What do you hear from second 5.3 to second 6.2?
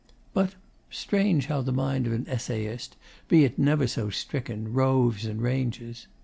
ranges!